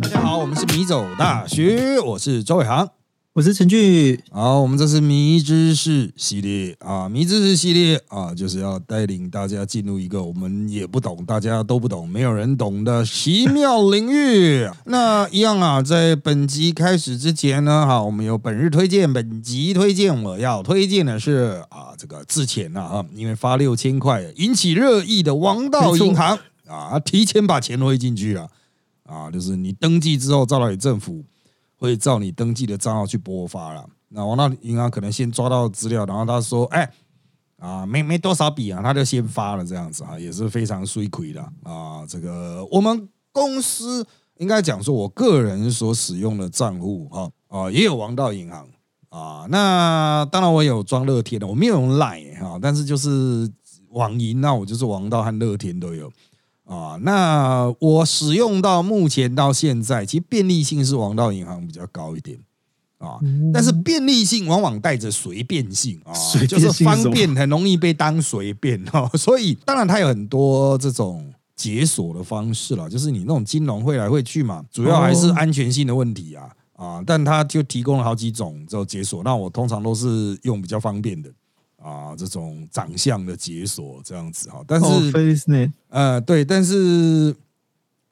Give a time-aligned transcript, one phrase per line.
[0.00, 2.99] 大家好，我们是米走大学，我是周伟航。
[3.32, 14.68] 我是陈俊，好，我们这是迷知识系列啊，迷知识系列啊，就是要带领大家进入一个我们也不懂、大家都不懂、没有人懂的奇妙领域。
[14.86, 26.36] 那一样啊，在本集开始之前呢，哈，我们有本日推荐，本集推荐我要推荐的是啊，这个之前啊，哈，因为发六千块引起热议的王道银行
[26.66, 28.48] 啊，提前把钱汇进去啊
[29.06, 31.22] 啊，就是你登记之后，照到你政府。
[31.80, 33.88] 会照你登记的账号去拨发了。
[34.10, 36.92] 那王道银行可能先抓到资料，然后他说：“哎，
[37.58, 42.04] 啊，没没多少笔啊，他就先发了这样子啊，也是非常衰亏的啊。
[42.06, 48.68] 这个我们公司应该讲说，我个人所使用的账户哈啊，也有王道银行
[49.08, 49.46] 啊。
[49.48, 53.50] 那当然我有装乐天的，我没有用 Line 哈，但是就是
[53.88, 56.12] 网银，那我就是王道和乐天都有。”
[56.70, 62.38] 啊，那我使用到目前到现在，其实便利性是王道银行比较高一点
[62.98, 63.18] 啊，
[63.52, 66.14] 但是便利性往往带着随便性啊，
[66.46, 81.28] 就是方便很容易被当随便 哦，所以当然它有很多这种解锁的方式了，就是你那种金融会来会去嘛，主要还是安全性的问题啊啊，但它就提供了好几种这种解锁，那我通常都是用比较方便的。
[81.82, 84.86] 啊，这种长相的解锁这样子哈，但是
[85.88, 87.34] 呃，对，但是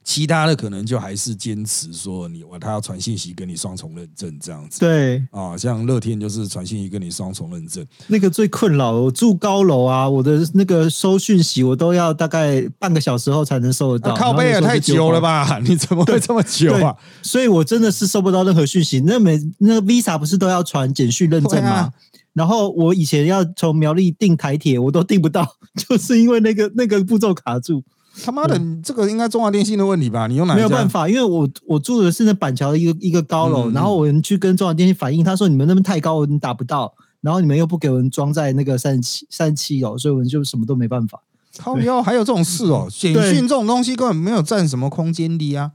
[0.08, 15.58] 其他的可能就还是坚持说你我他要传信息跟你双重认证这样子，对啊，像乐天就是传信息跟你双重认证，那个最困扰，我住高楼啊，我的那个收讯息我都要大概半个小时后才能收得到，靠背也太久了吧？
[15.62, 16.96] 你怎么会这么久啊？
[17.20, 19.00] 所以我真的是收不到任何讯息。
[19.00, 21.92] 那每那个 Visa 不是都要传简讯认证吗？
[22.32, 27.84] 然后我以前要从苗栗订台铁，我都订不到， 就是因为那个那个步骤卡住。
[28.24, 30.26] 他妈的，这个应该中华电信的问题吧？
[30.26, 30.54] 你用哪？
[30.54, 41.22] 没有办法，因为我我住的是那板桥的一个一个高楼，然后我们去跟中华电信反映，他说你们那边太高，我们打不到，然后你们又不给我们装在那个三十七三十七楼，所以我们就什么都没办法。
[41.58, 45.72] 靠腰还有这种事哦，简讯这种东西根本没有占什么空间的啊。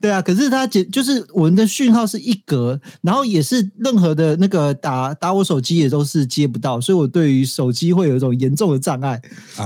[0.00, 9.20] 对啊，可是它简就是我们的讯号是一格，然后也是任何的那个打打我手机也都是接不到，所以我对于手机会有一种严重的障碍。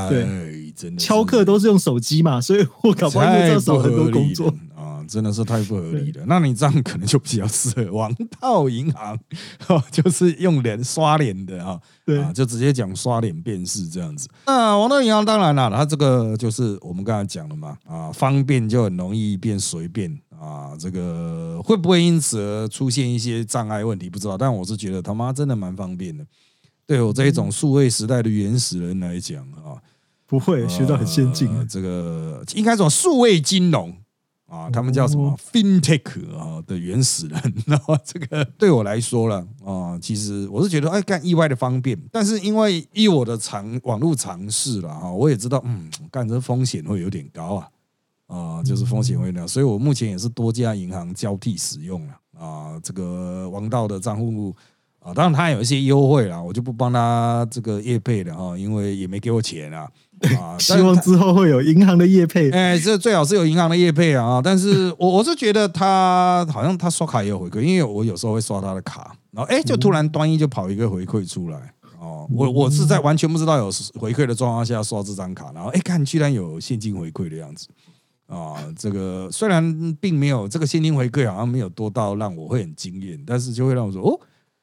[0.09, 4.68] 对，真的敲课都是用手机嘛，所以我搞不好要少很多工作啊，
[5.09, 6.25] 真的是太不合理了。
[6.27, 9.19] 那你这样可能就比较适合王道银行，
[9.91, 14.29] 就是用脸刷脸的啊，对，就直接讲刷脸辨识这样子。
[14.47, 20.17] 那王道银行当然了，它这个就是我们刚才讲了嘛，啊，方便就很容易变随便。
[20.41, 24.09] 啊，这个会不会因此而出现一些障碍问题？
[24.09, 26.25] 不知道，但我是觉得他妈真的蛮方便的。
[26.87, 29.75] 对我这一种数位时代的原始人来讲啊，
[30.27, 31.51] 不会学到很先进。
[31.69, 33.93] 这个应该说数位金融
[34.49, 37.41] 啊，他们叫什么 FinTech 啊的原始人。
[37.69, 41.97] 然后这个对我来说了啊，其实我是觉得哎，干意外的方便。
[42.11, 47.69] 但是因为依我的尝网络尝试了啊，我也知道嗯，干这风险会有点高啊。
[48.27, 52.81] 啊，就是风险会那，所以我目前也是多家银行交替使用了啊。
[52.83, 54.55] 这个王道的账户
[54.99, 59.91] 啊，当然他有一些优惠啦，我就不帮他这个业配了哈，因为也没给我钱啊。
[60.39, 62.51] 啊， 希望之后会有银行的业配。
[62.51, 64.41] 哎，这最好是有银行的业配啊。
[64.43, 72.27] 但是我我是觉得他好像他刷卡也有回馈，因为我有时候会刷他的卡，然后哎，就突然端一就跑一个回馈出来哦。
[72.31, 77.69] 我我是在完全不知道有回馈的状况下刷这张卡，然后哎看居然有现金回馈的样子。
[78.27, 84.21] 啊，这个虽然并没有这个现金回馈，好像没有多到让我会很惊艳，但是就会让我说哦，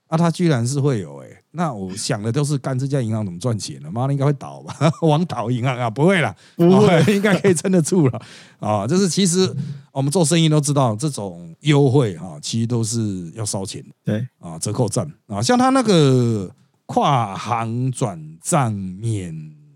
[0.07, 3.89] 啊，他居然是会有哎，那我想的都是干这家银行怎么赚钱呢？
[3.91, 4.75] 妈的，应该会倒吧？
[5.01, 8.21] 王倒银行啊，不会啦，不会，应该可以撑得住了
[8.59, 8.85] 啊。
[8.85, 9.51] 就是其实
[9.91, 16.49] 我们做生意都知道，这种优惠哈，其实都是要烧钱的，对啊，折扣站啊，像他那个
[16.85, 19.33] 跨行转账免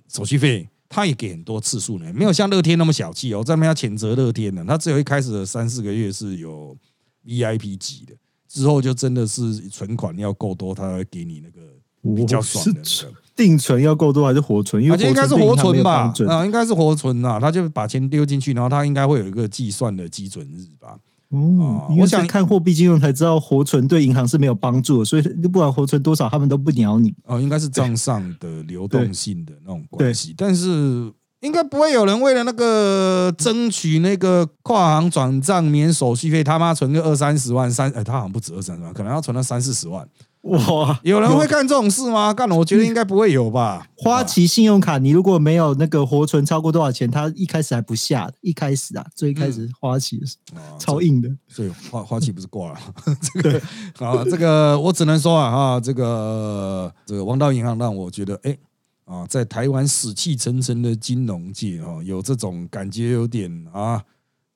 [0.08, 0.68] 手续费。
[0.92, 3.44] 他也给很多次数呢，没有像乐天那么小气哦。
[3.46, 6.76] 这边要谴责乐天的，他只有一开始的三四个月是有
[7.24, 8.16] VIP 级的，
[8.50, 12.82] 之后就真的是存款要够多，他会给你那个比较爽的。
[13.36, 14.84] 定存要够多还是活存？
[14.84, 16.14] 因为应该是活存吧？
[16.28, 17.40] 啊，应该是活存呐。
[17.40, 20.98] 他就把钱丢进去，然后他应该会有一个计算的基准日吧。
[21.30, 27.14] 哦，我想看货币金融才知道活存对银行是没有帮助，所以不管活存多少，他们都不鸟你。
[27.24, 31.10] 哦，应该是账上的流动性的那种关系，但是
[31.42, 40.08] 应该不会有人为了那个争取那个跨行转账免手续费，他妈存个二三十万三，哎，他好像不止二三十万，可能要存到三四十万
[40.44, 42.34] 哇，有人会干这种事吗？
[42.34, 43.86] 干，我觉得应该不会有吧。
[43.98, 48.34] 花旗信用卡，你如果没有那个活存超过多少钱，它一开始还不下的。
[48.40, 50.38] 一开始啊，最开始花旗是
[50.78, 52.80] 超硬的，所以花花旗不是挂了。
[53.22, 53.62] 这个
[54.00, 58.58] 啊，这个我只能说啊，哈，这个这个王道银行让我觉得，哎
[59.10, 64.04] 啊，在台湾死气沉沉的金融界啊，有这种感觉，有点啊。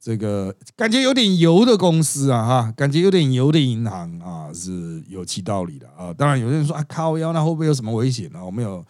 [0.05, 6.13] 这个感觉有点油的公司啊，哈，感觉有点油的银行啊，是有其道理的啊。
[6.13, 8.45] 当然，有些人说啊，靠腰，那会不会有什么危险呢？
[8.45, 8.83] 我们有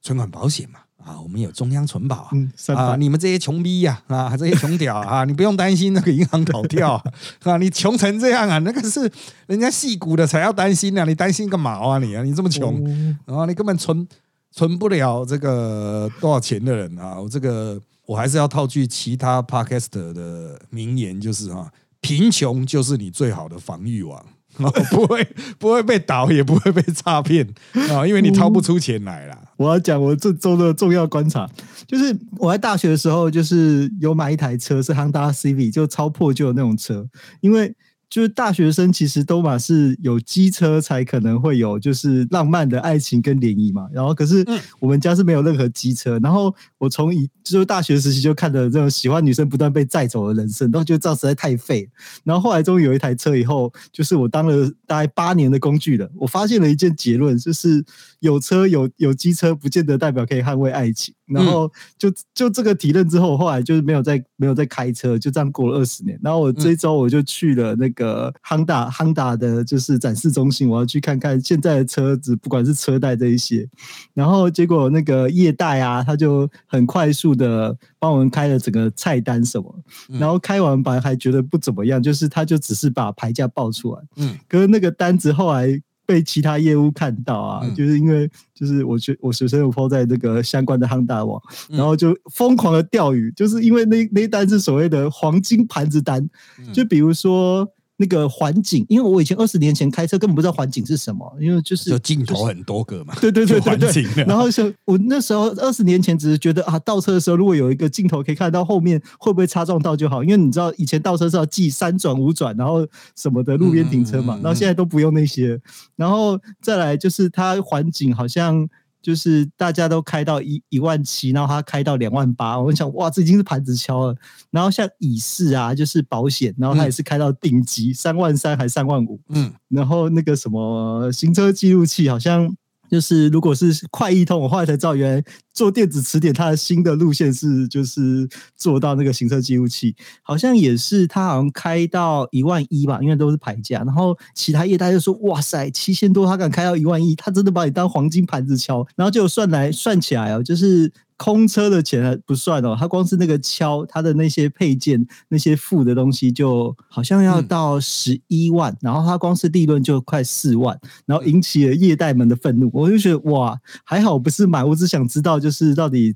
[0.00, 6.94] 存款保险嘛，啊，我们有中央存保啊，啊，你们这些穷逼呀，啊，这些穷屌啊，你不用担心那个银行倒掉
[7.44, 9.12] 啊，你穷成这样啊，那个是
[9.46, 12.82] 人家戏骨的才要担心啊，你担心个毛啊你啊，你这么穷，
[13.26, 14.08] 然后你根本存
[14.54, 17.80] 存不了这个多少钱的人啊，我这个。
[18.06, 21.72] 我还是要套句其他 podcast 的名言，就是哈，
[22.02, 24.22] 贫穷就是你最好的防御网，
[24.92, 25.26] 不会
[25.58, 27.48] 不会被倒，也不会被诈骗
[27.90, 29.38] 啊，因为你掏不出钱来啦。
[29.56, 31.48] 我要讲我这周的重要观察，
[31.88, 37.08] 就是我在大学的时候，就是有买一台车，是 Honda civi 就超破旧的那种车，
[37.40, 37.74] 因为。
[38.14, 44.46] 就是大学生其实都嘛是有机车才可能会有就是浪漫的爱情跟联谊嘛，然后可是
[44.78, 51.90] 我们家是没有任何机车，然后我从以就是大学时期就看着这种喜欢女生不断被载走的人生，然后觉得这样实在太废。
[52.22, 57.84] 然后后来终于有一台车以后，就是我当了大概八年的工具了，我发现了一件结论，就是
[58.20, 61.12] 有车有有机车不见得代表可以捍卫爱情。
[61.26, 66.18] 然后就就这个提认之后，后来就是没有再没有再开车，就这样过了二十年。
[66.22, 73.68] 然后我这一周我就去了那个 Honda Honda 的，就是展示中心，我要去看看现在的车子，不管是车贷这一些。
[74.12, 79.74] 然后结果那个业代啊，他就很快速的帮我们开了整个菜单什么。
[80.08, 84.02] 然后开完白还觉得不怎么样，就是他就只是把牌价报出来。
[84.16, 85.80] 嗯，可是那个单子后来。
[86.06, 96.28] 被其他业务看到啊，就是因为就是我学我学生有抛在这个相关的夯大网，然后就疯狂的钓鱼，就是因为那那单是所谓的黄金盘子单，
[96.72, 97.68] 就比如说。
[97.96, 103.14] 那个环景，因为我以前二十年前开车根本不知道环景是什么，因为就是镜头很多个嘛。
[103.20, 104.24] 对对对对对。
[104.26, 112.86] 然后就我那时候二十年前只是觉得啊，倒车的时候如果有一个镜头可以看到后面会不会擦撞到就好，因为你知道以前倒车是要记三转五转，然后
[113.16, 115.60] 什么的路边停车嘛，然后现在都不用那些。
[115.96, 118.68] 然后再来就是它环景好像。
[119.04, 124.16] 就是大家都开到一一万七，然后他开到两万八，我想哇，这已经是盘子敲了。
[124.50, 132.56] 然后像乙式啊，就是保险，然后他也是开到顶级三万三还三万五，嗯，然后那个什么行车记录器好像。
[132.90, 143.78] 就是如果是快易通，我后来才知道，原来做电子词典，它的新的路线是就是做到那个行车记录器，好像也是它好像开到一万一吧，因为都是牌价。
[143.84, 150.92] 然后其他业大就说：“哇塞，七千多，他敢开到一万一，他真的把你当黄金盘子敲。”然后就算来算起来哦，就是。
[151.16, 162.68] 空车的钱还不算哦，他光是那个敲他的那些配件、那些付的东西，就好像要到十一万，然后他光是利润就快四万，然后引起了业代们的愤怒。
[162.72, 166.14] 我就觉得哇，还好不是买，我只想知道就是到底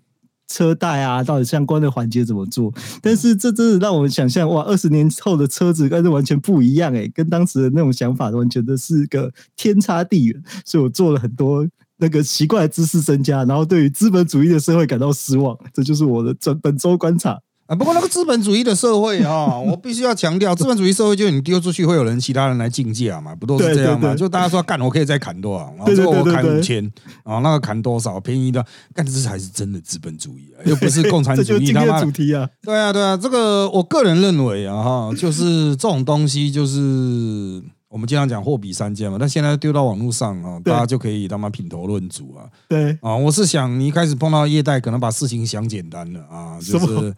[0.48, 2.72] 车贷啊，到底相关的环节怎么做。
[3.00, 10.42] 但是这真的让我们想象哇，二十年后的车子跟是完全不一样诶，跟当时的那种想法完全的是个天差地远。
[10.64, 11.66] 所以我做了很多。
[12.00, 17.36] 那个奇怪的知识增加，然后对于资本主义的社会感到失望，这就是我的本本周观察
[17.68, 17.76] 啊。
[17.76, 24.12] 不过那个资本主义的社会啊， 我必须要强调，资本主义社会就是你丢出去会有人其他人来竞价嘛，不都是这样嘛？
[24.16, 26.84] 就大家说干，我可以再砍多少，然后最后我砍五千，
[27.22, 31.44] 啊，那个砍多少便宜的，干这才是真的资本主义啊， 又不是共产主义。
[31.44, 32.48] 这就今天主题啊。
[32.62, 37.62] 对啊，对啊，这个我个人认为啊，哈，就是这种东西就是。
[37.90, 42.44] 我们经常讲货比三家嘛，但现在丢到网络上啊，大家就可以他妈品头论足啊。
[42.68, 42.90] 对。
[43.00, 47.14] 啊，我是想你一开始碰到业代，可能把事情想简单了啊，就是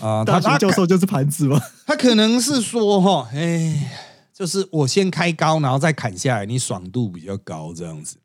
[0.00, 1.58] 啊， 大学教授就是盘子嘛？
[1.86, 3.90] 他可能是说哈，哎，
[4.34, 8.16] 就是我先开高，然后再砍下来，你爽度比较高这样子，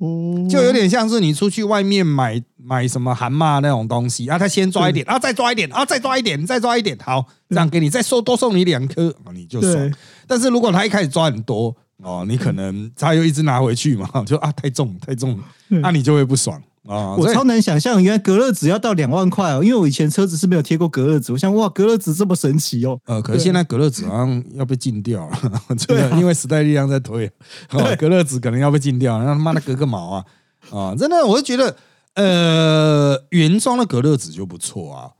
[0.49, 9.93] 就有点像是你出去外面买买什么蛤蟆那种东西啊，他先抓一点，然后再抓一点，然后再抓一点，再抓一点，好，这样给你再送多送你两颗啊，你就爽。
[10.27, 11.73] 但是如果他一开始抓很多，
[12.03, 17.15] 哦，你可能他又一直拿回去嘛， 就啊太重太重，那你就会不爽啊。
[17.15, 22.99] 我超难想象，原来隔热纸要到两万块哦，因为我以前车子是没有贴过隔热纸，我想哇，隔热纸这么神奇哦。
[23.05, 25.39] 呃，可是现在隔热纸好像要被禁掉了，
[25.77, 27.31] 真的，因为时代力量在推，
[27.97, 30.25] 隔热纸可能要被禁掉，那他妈的隔个毛啊
[30.71, 30.95] 啊！
[30.95, 31.75] 真的，我就觉得
[32.15, 35.11] 呃，原装的隔热纸就不错啊。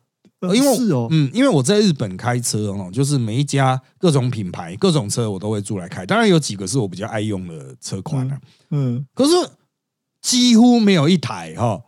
[0.42, 8.40] 因为我是哦，嗯，因为我在日本开车哦，就是每一家各种品牌、各种车我都会租来开，当然有几个是我比较爱用的车款啊，
[8.72, 9.32] 嗯，可是
[10.22, 11.82] 几乎没有一台哈、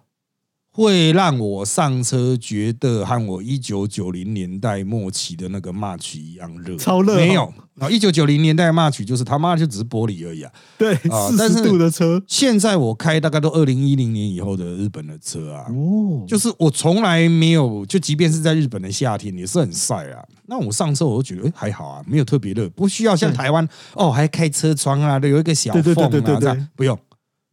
[0.78, 7.52] 会让我上车觉得和我一九九零年代末期的那个 March 一样热，超热哦没有。
[7.80, 10.52] 啊，一九九零年代的 March 就是他妈就只是玻璃而已啊。
[10.78, 20.24] 对，四但是度的车现在我开大概都二零一零年以后的日本的车啊，哦，就是我从来没有，就即便是在日本的夏天也是很晒啊。
[20.46, 26.98] 那我上车我都觉得，哎、还好啊，没有特别热，不需要像台湾哦，还开车窗啊，有一个小缝啊，这样不用。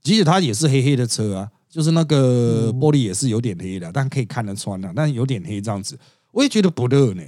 [0.03, 5.99] 即使它也是黑黑的车啊，就是那个嗯玻璃也是有点黑的，但可以看得穿啊，但有点黑这样子，
[6.31, 7.23] 我也觉得不热呢。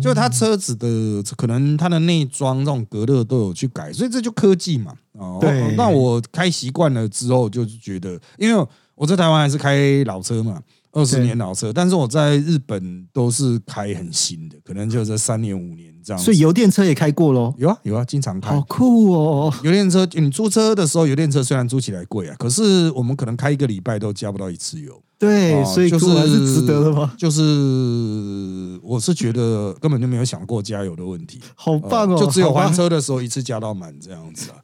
[0.00, 4.94] 就是它车子的可能它的内装这种隔热都有去改，所以这就科技嘛。
[5.12, 5.40] 哦，
[5.76, 16.24] 那我开习惯了之后，就是觉得，因为我在台湾还是开老车嘛，二十年老车，但是我在日本都是开很新的，可能就这三年五年这样子。
[16.24, 18.60] 所以油电车也开过喽，有啊有啊，经常开好。
[18.68, 25.02] 酷哦，油电车，你租车的时候，油电车虽然租起来贵啊，可是我们可能开一个礼拜都加不到一次油。
[25.18, 27.14] 对，哦所以就是还是值得的吗？
[27.16, 31.40] 就是我是觉得根本就没有想过加油的问题。
[31.54, 34.56] 好棒哦，就只有还车的时候一次加到满这样子啊。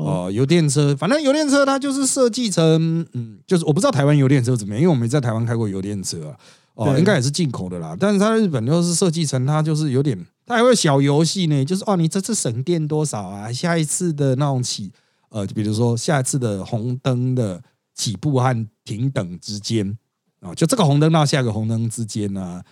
[0.00, 6.36] 好哦、油电车，反正油电车它就是设计成，嗯，就是我不知道台湾油电车怎么样，因为我没在台湾开过油电车啊。
[6.74, 13.52] 哦，对应该也是进口的啦，但是它日本就是设计成它就是有点，它还会有小游戏呢，就是哦，你这次省电多少啊？
[13.52, 14.90] 下一次的那种起，
[15.28, 17.62] 呃，就比如说下一次的红灯的
[17.94, 19.98] 起步和停等之间
[20.40, 22.64] 啊、就这个红灯到下一个红灯之间呢、啊，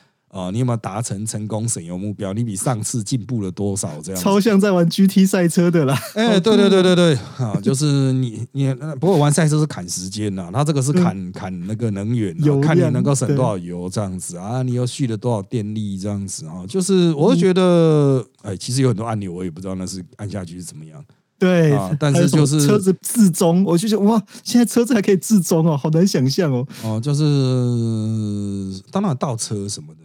[0.52, 2.32] 你有没有达成成功省油目标？
[2.32, 3.90] 你比上次进步了多少？
[4.00, 21.04] 这样超像在玩 GT 赛车的啦，哎、对对对对对，啊，就是你你，呃不过玩赛车是砍时间呐，它这个是砍砍那个能源啊，看你能够省多少油这样子啊，你又蓄了多少电力这样子啊，就是我会觉得，哎，其实有很多按钮我也不知道那是按下去是怎么样，
[21.38, 26.66] 对啊，但是就是车子自中，我就觉得哇，现在车子还可以自中哦，好难想象哦。
[26.84, 30.00] 哦、就是当然倒车什么的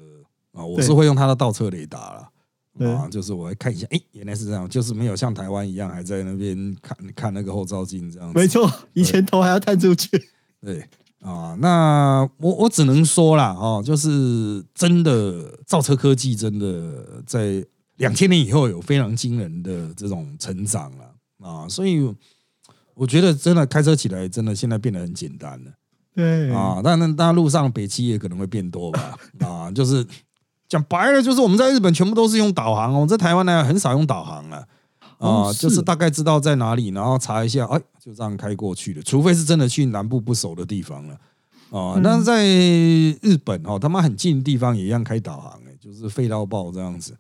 [0.56, 2.30] 啊，我是会用它的倒车雷达了。
[2.78, 8.38] 啊，就是我会看一下，哎，原来是这样，就是没有像台湾一样还在那边看看那个后照镜这样子。
[8.38, 10.10] 没错，以前头还要探出去，
[10.60, 10.84] 对
[11.22, 22.14] 啊，那我我只能说啦，哦，就是真的造车科技真的在两千年以后有非常惊人的这种成长了啊，所以
[22.94, 25.72] 我觉得真的开车起来真的现在变得很简单了
[26.14, 30.06] 对啊，当然当然路上北汽也可能会变多吧 啊，就是
[30.68, 34.58] 讲白了，就是我们在日本全部都是用导航哦，在台湾呢很少用导航了。
[35.18, 39.02] 啊，哦就是是大概知道在哪里，然后查一下，哎，就这样开过去的。
[39.02, 41.14] 除非是真的去南部不熟的地方了，
[41.72, 42.44] 啊，嗯但是在
[43.22, 47.16] 日本哦，他妈很近的地方也一样开导航，哎，就是废到爆这样子。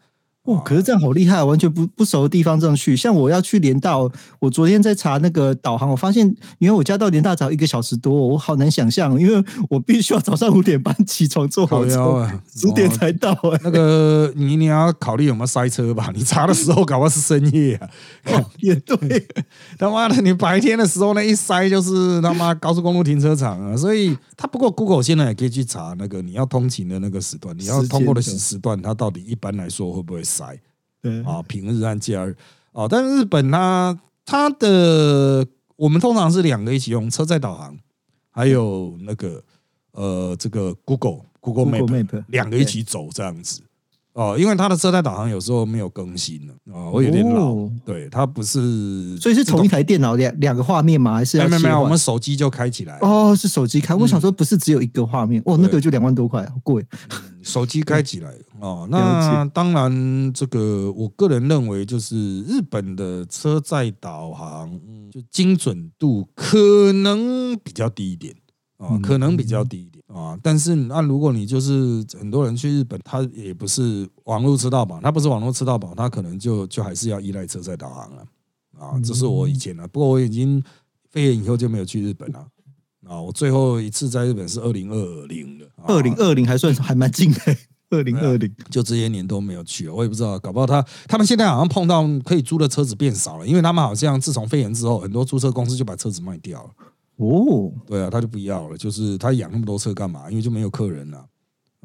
[0.45, 2.95] 哇，可是这样好厉害，完全不不熟的地方这样去。
[2.95, 3.97] 像我要去连大，
[4.39, 6.25] 我昨天在查那个导航，我发现
[6.59, 16.11] 因为我家到连大只要一个小时多，我好难想象，因为我必须要早上五点半起床坐火车，啊，十点哦才到哎、那个你你要考虑有没有塞车吧？
[16.15, 17.89] 你查的时候搞不好是深夜啊！
[18.33, 19.27] 哦也对，
[19.79, 23.75] 他妈的，你白天的时候那一塞就是他妈高速公路停车场啊！
[23.75, 30.59] 所以他不过 Google 现在也可以去查那个你要通勤的那个时段，你要通过的时时段，它到底一般来说会不会塞？
[31.01, 31.23] 对。
[31.23, 32.35] 啊，平日和假日。
[32.73, 37.77] 啊，但是日本它它的我们通常是两个一起用车载导航，
[38.31, 39.41] 还有那个
[39.91, 43.61] 呃这个 Google Google Map 两个一起走这样子。
[44.11, 51.15] 哦，因为它的车载导航有时候没有更新了啊，我有点老哦，对，它不是，所以是同一台电脑两两个画面吗？
[51.15, 56.85] 还是要没有没有我们手机就开起来，哦是手机开，我想说不是只有一个画面，哦那个就两万多块，好贵。
[57.45, 58.87] 手机开起来哦。
[58.89, 66.57] 那当然，这个我个人认为，就是日本的车载导航，嗯就精准度可
[66.91, 68.35] 能比较低一点
[68.77, 70.37] 啊，嗯可能比较低一点啊。
[70.41, 78.25] 但是那如果你就是很多人去日本，他也不是网络吃到饱，他不是网络吃到饱，他可能就就还是要依赖车载导航了
[78.77, 78.99] 啊。
[79.03, 80.61] 这是我以前的，不过我已经
[81.11, 82.47] 肺炎以后就没有去日本了。
[83.07, 87.39] 啊，我最后一次在日本是二零二零的，啊二零二零还算还蛮近的，
[87.91, 88.51] 二零二零。
[88.69, 96.69] 就这些年都没有去，我也不知道，搞不好他他们现在好像碰到可以租的车子变少了，因为他们好像自从肺炎之后，很多租车公司就把车子卖掉了。
[97.17, 100.29] 哦，对啊，他就不要了，就是他养那么多车干嘛？
[100.29, 101.25] 因为就没有客人了。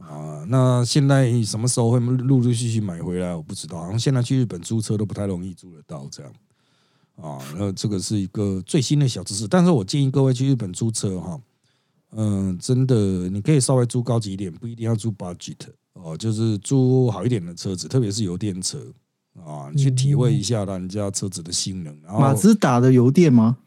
[0.00, 3.34] 啊，那现在什么时候会陆陆续续买回来？
[3.36, 6.32] 我不知道，好像现在去日本租车都不太容易租得到这样。
[7.20, 11.40] 啊，那这个是一个最新的小知识，但是我建议各位去日本租车哈，
[12.12, 15.56] 嗯，真的，你可以稍微租高级一点，不一定要租 budget
[15.92, 18.78] 哦，就是租好一点的车子，特别是油电车
[19.44, 21.94] 啊，你去体会一下人家车子的性能。
[22.02, 23.58] 然后马自达的油电吗？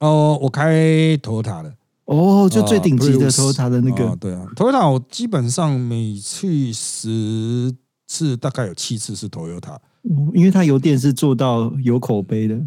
[0.00, 1.76] 哦，我开 Toyota 的，
[2.06, 7.74] 哦，就最顶级的 Toyota 的那啊个，对啊，Toyota 我基本上每去十
[8.08, 12.58] 次，大概有七次是 Toyota，嗯因为它油电是做到有口碑的。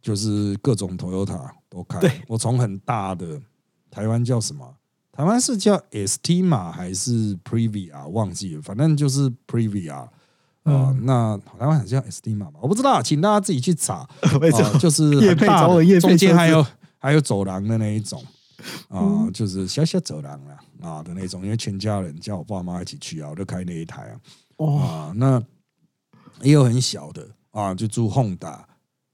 [0.00, 2.10] 就是各种 Toyota 都开对。
[2.28, 3.38] 我从很大的
[3.90, 4.74] 台湾叫什么？
[5.12, 8.06] 台湾是叫 ST 码还是 Previa？
[8.08, 10.08] 忘记了，反正就是 Previa 啊、
[10.64, 14.08] 嗯那台湾好像叫 ST 码吧，我不知道，请大家自己去查。
[14.78, 15.34] 就是
[16.00, 16.64] 中间还有
[16.98, 18.22] 还有走廊的那一种
[18.88, 24.20] 啊，嗯就是小小走廊啊啊的那种，因为全家人叫我爸妈一起去啊，我就开那一台啊
[24.58, 25.42] 哦，啊，那
[26.42, 28.58] 也有很小的啊，就住 Honda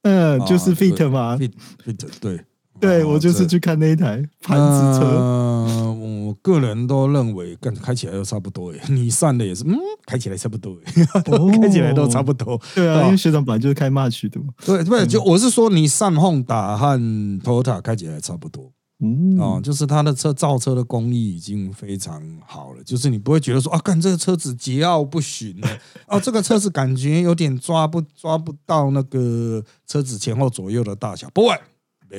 [0.02, 1.52] 嗯，啊就是 Fit 对嘛，Fit
[1.86, 2.44] Fit 对。
[2.80, 5.92] 对我就是去看那一台盘子车，呃
[6.26, 8.82] 我个人都认为，跟开起来都差不多耶。
[8.90, 12.60] 你散的也是，嗯，开起来差不多耶，哦 开起来都差不多。
[12.74, 16.98] 对啊，哦因为学长本来就是开 March 的嘛，对，不是，就我是说，你上 Honda 和
[17.42, 18.72] Toyota 开起来差不多
[19.04, 25.68] 嗯，哦，就是它的车造车的工艺已经非常好了，就是你不会觉得说啊，干这个车子桀骜不驯呢，
[26.08, 31.54] 哦，这个车子感觉有点抓不抓不到那个车子前后左右的大小，不会。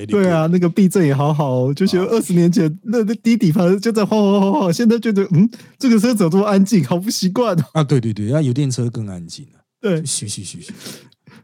[0.09, 5.49] 对啊，那个避震也好好哦，就觉得二十年前那那低底盘就在晃晃晃晃，现在觉得嗯，
[5.79, 7.63] 这个车怎么这么安静，好不习惯哦。
[7.71, 10.73] 啊，对对对，那油电车更安静了，对，嘘嘘嘘嘘。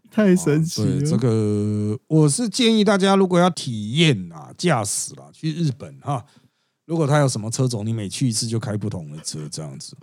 [0.10, 1.18] 太神奇对这。
[1.18, 6.26] 个，我是建议大家如果要体验啊驾驶啦，去日本哈，
[6.86, 9.96] 如果他有什么车种，你每去一次就开不同的车，这样子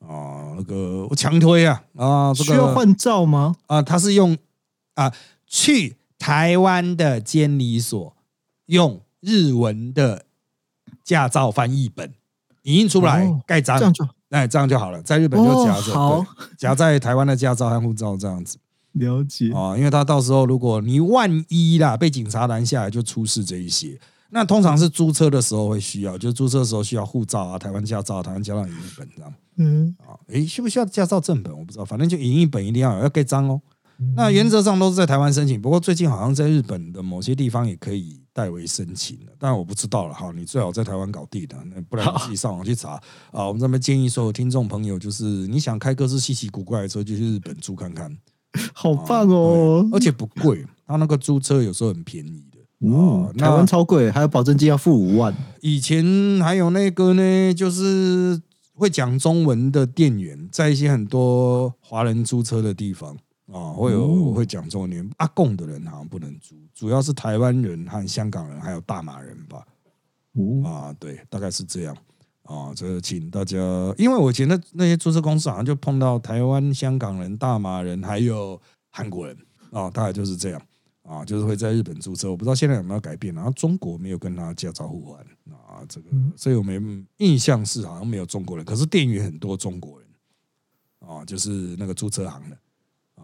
[0.00, 3.56] 啊，那个我强推啊啊，这个需要换照吗？
[3.66, 4.36] 啊，他是用
[4.94, 5.12] 啊
[5.46, 8.16] 去台湾的监理所
[8.66, 10.26] 用日文的
[11.02, 12.14] 驾照翻译本
[12.62, 18.58] 影印出来哦盖章这，样就哎，这样就好了，在日本就夹着，哦好夹在台湾的驾照和护照这样子。
[18.98, 19.50] 了解。
[19.52, 23.98] 哦，因为他到时候如果你万一啦被警察拦下来，就出示这一些。
[24.30, 30.18] 那通常是租车的时候会需要，就是租车的时候需要护照啊、台湾驾照、台湾驾照影印本这样嗯，啊。
[30.28, 31.56] 诶，需不需要驾照正本？
[31.56, 33.60] 我不知道，反正就影印本一定要有，要盖章哦。
[34.14, 40.30] 那原则上都是在台湾申请，不过最近好像在日本的某些地方也可以代为申请了，但我不知道了哈。
[40.36, 43.46] 你最好在台湾搞定的，那不然你自己上网去查啊。
[43.46, 48.14] 我们这边建议所有听众朋友，就是你想开各式稀奇古怪的车，就去日本租看看。
[48.72, 49.88] 好棒哦！
[49.92, 52.58] 而且不贵， 他那个租车有时候很便宜的。
[52.80, 55.34] 嗯哦，台湾超贵，还有保证金要付五万。
[55.60, 56.04] 以前
[56.42, 58.40] 还有那个呢，就是
[58.74, 63.16] 会讲中文的店员，在一些很多华人租车的地方
[63.50, 65.14] 啊，会有哦会讲中文的。
[65.16, 69.64] 阿贡的人好像不能租，主要是台湾人和香港人，还有大马人吧。
[70.34, 71.96] 哦，啊，对，大概是这样
[72.46, 72.72] 啊。
[72.74, 73.58] 这请大家，
[73.98, 79.36] 因为我以前的那些租车公司好像就碰到台湾、香港人、大马人，还有韩国人
[79.70, 80.62] 啊，大概就是这样
[81.02, 82.30] 啊，就是会在日本租车。
[82.30, 85.20] 我不知道现在有没有改变，然后中国没有跟他驾照互换
[85.52, 90.08] 啊，这个，所以我们印象是好像没有中国人，可是店员很多中国人
[91.00, 92.56] 啊，就是那个租车行的。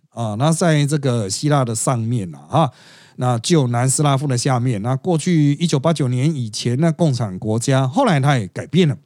[0.09, 2.71] 啊，那在这个希腊的上面啊，哈，
[3.17, 4.81] 那就南斯拉夫的下面。
[4.81, 8.97] 那过去一九八九年以前呢，共产国家，后来它也改变了。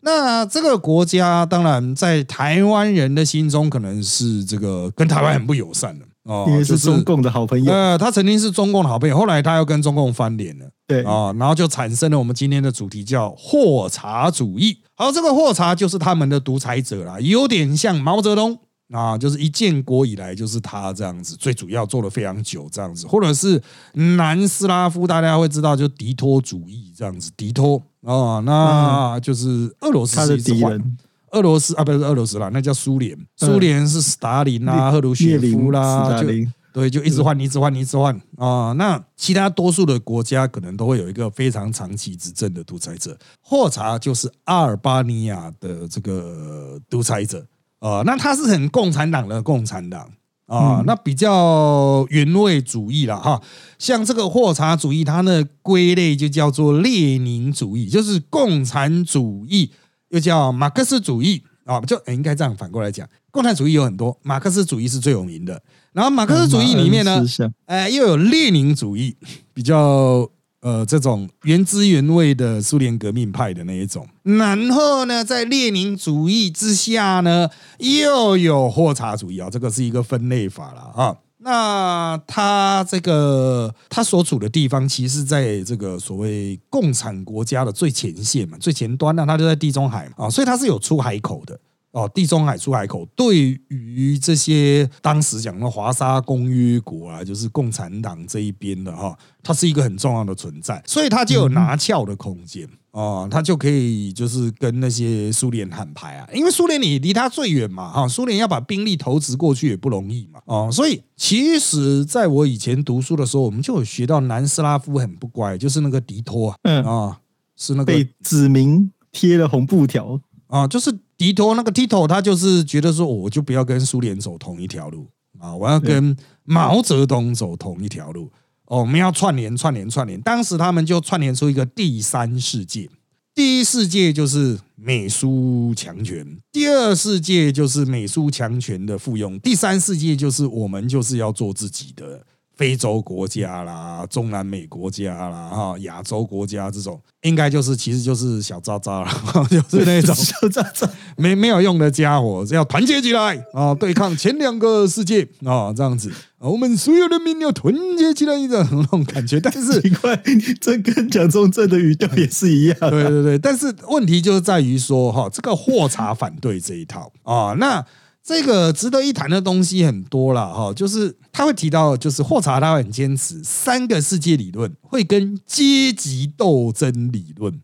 [0.00, 7.72] 那这个国家当然在台湾人的心中可能是这个跟台湾很不友善的哦，因为是中共的好朋友。
[7.72, 10.66] 呃，他曾经是中共的好朋友，后来他又跟中共翻脸了。
[10.86, 14.78] 对，啊、然后就产生了我们今天的主题叫霍查主义。
[14.94, 18.58] 好，这个霍查就是他们的独裁者啦，有点像毛泽东
[18.92, 23.60] 啊，就是一建国以来就是他这样子，最主要做了非常久这样子，或者是
[23.92, 30.96] 南斯拉夫，大家会知道就迪托主义这样子，迪托啊，那就是俄罗斯他的敌人，
[31.36, 38.72] 俄罗斯啊，不是俄罗斯啦，那叫苏联，苏联是斯大林啦、赫鲁雪、夫啦，就斯大林，对，就一直换，一直换，一直换啊。
[38.72, 47.44] 那其他多数的国家可能都会有一个非常长期执政的独裁者，霍查就是阿尔巴尼亚的这个独裁者
[47.80, 48.02] 啊。
[48.06, 50.00] 那他是很共产党的共产党
[50.46, 53.40] 啊，嗯那比较原味主义了哈。
[53.78, 59.70] 像这个霍查主义，它的归类就叫做列宁主义，就是共产主义，
[60.10, 61.80] 又叫马克思主义啊。
[61.80, 65.62] 就应该这样反过来讲，共产主义有很多，马克思主义是最有名的。
[65.92, 67.24] 然后马克思主义里面呢
[67.66, 69.16] 哎，又有列宁主义，
[69.54, 70.28] 比较
[70.60, 74.06] 呃这种原汁原味的苏联革命派的那一种。
[74.22, 81.16] 然后呢，在列宁主义之下呢，又有霍查主义啊，这个是一个分类法了啊。
[81.46, 91.56] 那他这个他所处的地方，其实在这个所谓共产国家的最前线嘛，最前端呢，他就在地中海嘛啊，所以它是有出海口的。
[91.92, 117.20] 哦，地中海出海口对于这些当时讲的华沙公约国啊，就是共产党这一边的哈，它是一个很重要的存在，所以它就有拿翘的空间哦，他就可以就是跟那些苏联喊牌啊，因为苏联你离他最远嘛哈，苏联要把兵力投掷过去也不容易嘛哦，所以其实在我以前读书的时候，我们就有学到南斯拉夫很不乖，就是那个迪托啊嗯，啊，
[117.54, 125.06] 是那个被指明贴了红布条，啊，就是迪托那个 Tito，他就是觉得说，哦我就不要跟苏联走同一条路
[125.38, 128.30] 啊，我要跟毛泽东走同一条路。
[128.66, 130.20] 哦，我们要串联、串联、串联。
[130.20, 132.88] 当时他们就串联出一个第三世界，
[133.34, 142.24] 第一世界就是美苏强权，第二世界就是美苏强权的附庸，第三世界就是我们就是要做自己的。
[142.56, 149.12] 非洲国家啦，中南美国家啦，哈，亚洲国家这种，应该就是其实就是小渣渣啦，
[149.50, 150.88] 就是那种就这样子。
[151.18, 159.38] 没没有用的家伙，要团结起来啊，对抗前两个世界啊，这样子，啊我们所有人民要团结起来，一种 那种感觉。
[159.38, 160.16] 但是， 奇怪，
[160.58, 162.78] 这跟蒋中正的语调也是一样。
[162.80, 167.84] 对对对，但是问题就是在于说，哈，这个霍查反对这一套啊，那。
[168.26, 177.60] 这个值得一谈的东西很多了哈，就是他会提到，就是霍查他会很坚持三个世界理论会跟阶级斗争理论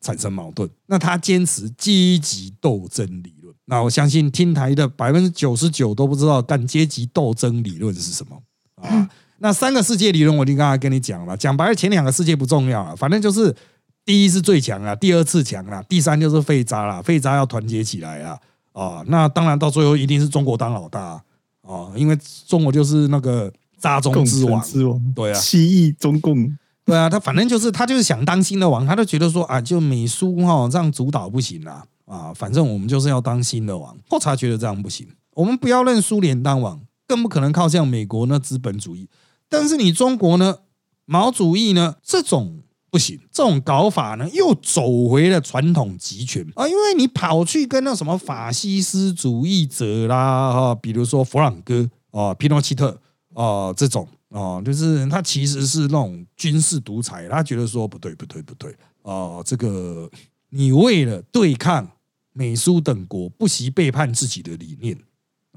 [0.00, 0.66] 产生矛盾。
[0.86, 8.40] 那他坚持阶级斗争理论，那我相信听台的百分之九十九都不知道干阶级斗争理论是什么
[8.76, 9.10] 啊。
[9.40, 13.54] 那三个世界理论我已经刚才跟你讲了，讲白了前两个世界不重要了，反正就是
[14.02, 18.40] 第一是最强啊，第二次强啊，第三就是废渣啦，废渣要团结起来啊。
[18.76, 21.22] 啊，那当然到最后一定是中国当老大啊，
[21.62, 33.96] 啊因为中国就是那个渣中之王，之王，对啊七亿中共，对啊，他反正就是他就是想当新的王，他就觉得说啊，就美苏哈这样主导不行啊，啊，反正我们就是要当新的王。
[34.10, 39.08] 霍查觉得这样不行，我们不要认苏联当王，更不可能靠向美国那资本主义。
[39.48, 40.58] 但是你中国呢，
[41.06, 42.58] 毛主义呢，这种。
[42.96, 46.66] 不行，这种搞法呢，又走回了传统集权啊！
[46.66, 52.98] 因为你跑去跟那什么法西斯主义者啦，哈，比如说弗朗哥啊、皮诺契特
[53.34, 60.10] 啊这种啊，就是他其实是那种军事独裁，他觉得说不对不对不对啊，这个
[60.48, 61.86] 你为了对抗
[62.32, 64.96] 美苏等国，不惜背叛自己的理念。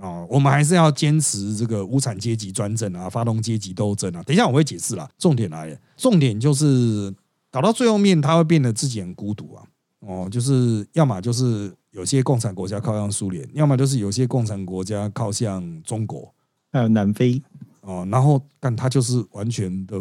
[0.01, 4.23] 啊，我们还是要坚持这个无产阶级专政啊，发动阶级斗争啊。
[4.23, 7.13] 等一下我会解释啦，重点来了，重点就是
[7.51, 9.63] 搞到最后面，他会变得自己很孤独啊。
[10.01, 16.33] 哦，就是要么就是有些共产国家靠向苏联，要么就是有些共产国家靠向中国
[16.71, 17.41] 还有南非，
[17.81, 19.97] 哦，然后但他就是完全的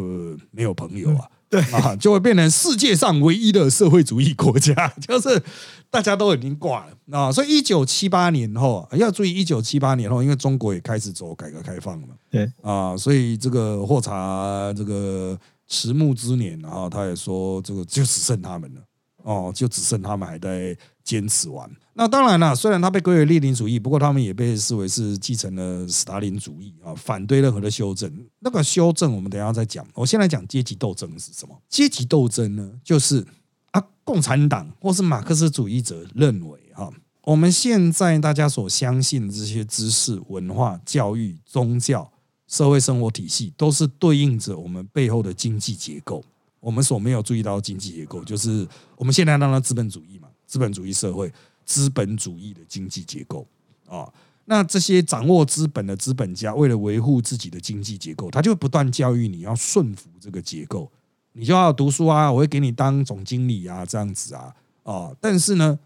[0.51, 1.27] 没有朋友啊。
[1.49, 5.41] 对啊，就会变成世界上唯一的社会主义国家， 就是
[5.89, 7.31] 大家都已经挂了啊。
[7.31, 15.35] 所以一九七八年后要注意，一九七八年后，因为中国也开始走改革开放了嘛，对啊，所以这个霍查这个
[15.69, 18.81] 迟暮之年，然后他也说，这个就只剩他们了
[19.23, 21.69] 哦，就只剩他们还在坚持玩。
[21.93, 28.11] 那当然了，虽然他被归为列宁主义，不过他们也被视为是继承了斯大林主义啊，反对任何的修正。
[28.39, 29.85] 那个修正我们等下再讲。
[29.93, 31.61] 我先来讲阶级斗争是什么？
[31.69, 33.25] 阶级斗争呢，就是
[33.71, 36.89] 啊，共产党或是马克思主义者认为哈，
[37.23, 42.09] 我们现在大家所相信的这些知识、文化、教育、宗教、
[42.49, 46.21] 社会生活体系，都是对应着我们背后的经济结构。
[46.59, 51.31] 我们所没有注意到经济结构，就是我们现在当然资本主义嘛，资本主义社会。
[51.65, 53.45] 资本主义的经济结构
[53.87, 54.11] 啊，
[54.45, 60.91] 那这些掌握资本的资本家，为了维护自己的经济结构，他就不断教育你要顺服这个结构，
[61.33, 65.77] 你就要读书啊，我会给你当总经理啊，这样子啊，哦，但是呢，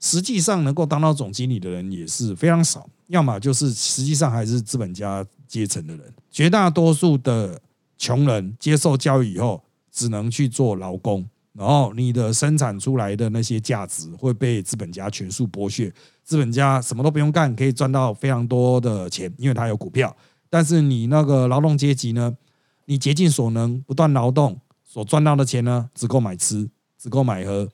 [0.00, 7.60] 实际上能够当到总经理的人也是非常少，要么就是实际上还是资本家阶层的人，绝大多数的
[7.96, 11.28] 穷人接受教育以后，只能去做劳工。
[11.54, 20.14] 然后你的生产出来的那些价值会被资本家全数剥削，资本家什么都不用干，可以赚到非常多的钱，因为他有股票。
[20.48, 22.36] 但是你那个劳动阶级呢，
[22.84, 27.68] 你竭尽所能不断劳动所赚到的钱呢，只够买吃，只够买喝，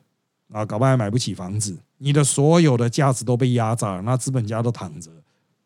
[0.50, 1.76] 啊，搞不好还买不起房子。
[1.98, 5.10] 你的所有的价值都被压榨，那资本家都躺着，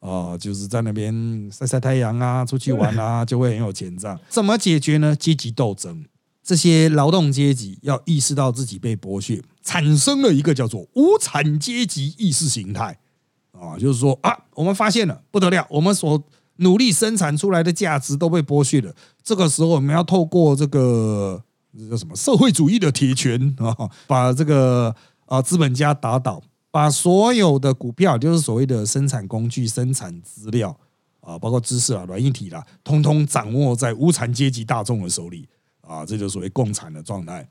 [0.01, 4.19] 啊，就是在那边晒晒太阳啊，出去玩啊， 就会很有钱这样。
[4.29, 5.17] 怎么解决呢？
[5.17, 6.05] 阶级斗争。
[6.43, 12.99] 这些劳动阶级要意识到自己被剥削，产生了一个叫做无产阶级意识形态
[13.53, 16.23] 啊，就是说啊，我们发现了不得了，我们所
[16.57, 18.95] 努力生产出来的价值都被剥削了。
[19.23, 21.43] 这个时候，我们要透过这个
[21.91, 26.43] 叫什么社会主义的铁拳啊，把这个啊资本家打倒，
[26.79, 30.77] 把所有的股票，就是所谓的生产工具、生产资料
[31.21, 35.49] 啊，包括知识啊、软硬体啦，通通掌握在无产阶级大众的手里。
[35.81, 37.45] 啊，这就所谓共产的状态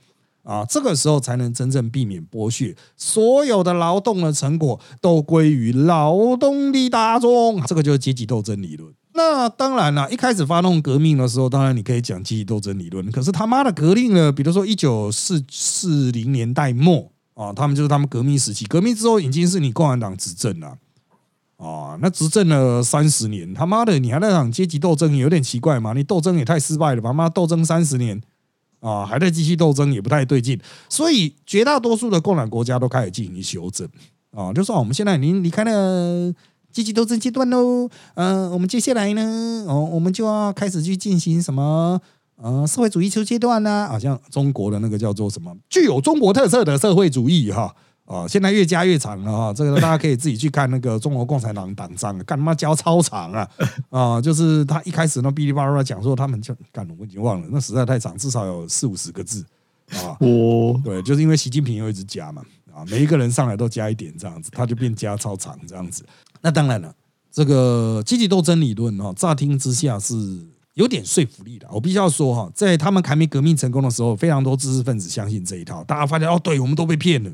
[0.44, 8.94] 啊，这个时候才能真正避免剥削，所有的劳动的成果都归于劳动力大众，这个就是阶级斗争理论。
[9.13, 14.32] 那当然了，一开始发动革命的时候，当然你可以讲阶级斗争理论，可是他妈的革命呢？
[14.32, 20.78] 比如说一九四四零年代末啊，他们就是他们革命时期，革命之后已经是你共产党执政了
[21.56, 25.93] 啊，那执政了三十年，他妈的你还在讲阶级斗争，有点奇怪嘛？
[25.93, 27.13] 你斗争也太失败了吧？
[27.13, 28.21] 妈斗争三十年。
[28.80, 33.89] 啊，还在继续斗争也不太对劲，所以绝大多数的共产国家都开始进行修正
[34.30, 36.32] 啊，就说我们现在已经离开了
[36.71, 42.00] 积极斗争阶段喽，嗯，我们接下来呢，哦，我们就要开始去进行什么
[42.41, 43.88] 呃社会主义初阶段呢？
[43.89, 47.76] 好像中国的那个叫做什么具有中国特色的社会主义哈。
[48.06, 53.50] 啊，现在越加越长了哈，这个大家可以自己去看那个中国共产党党章，干嘛教超长啊？
[53.89, 59.45] 啊，就是他一开始那哔哩吧啦讲说他们就干，我已经忘了，那实在太长，至少有四五十个字
[59.89, 60.15] 啊。
[60.21, 62.41] 哦，对，就是因为习近平又一直加嘛，
[62.73, 66.06] 啊，每一个人上来都加一点这样子，他就变加超长这样子。
[66.39, 66.95] 那当然了，
[67.30, 70.15] 这个积极斗争理论哈，乍听之下是
[70.78, 71.68] 有点说服力的。
[71.72, 77.30] 我必须要说哈，在他们还没革命成功的时候，非常多知识分子相信这一套，大家发现哦，对我们都被骗了。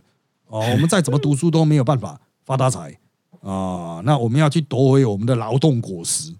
[0.47, 2.97] 哦， 我们再怎么读书都没有办法发大财
[3.41, 4.01] 啊！
[4.05, 6.33] 那我们要去夺回我们的劳动果实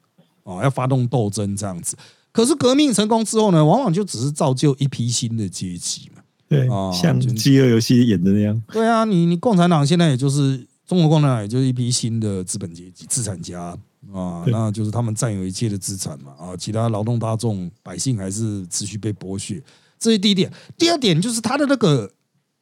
[0.44, 0.64] 啊！
[0.64, 1.98] 要发动斗争这样子。
[2.32, 6.22] 可是革命成功之后呢，往往就只是造就一批新的阶级嘛。
[6.48, 8.64] 对啊，像《饥饿游戏》演的那样。
[8.72, 13.78] 对啊，你你共产党现在也就是中国共产党，也就是一批新的资本阶级、资产家
[14.12, 16.58] 啊，那就是他们占有一切的资产嘛啊！
[16.58, 19.62] 其他劳动大众、百姓还是持续被剥削。
[20.00, 20.52] 这是第一点。
[20.78, 22.12] 第二点就是他的那个。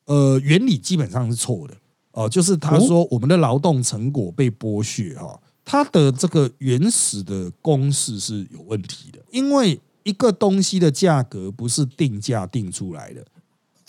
[0.06, 1.76] 呃，原理基本上是错的
[2.12, 13.24] 哦，就是他说我们的劳动成果被剥削哈，他的这个原始的公式是有问题的，因为一个东西的价格不是定价定出来的。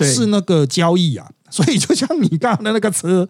[0.03, 3.29] 是那个交易啊， 所以就像你刚刚的那个车，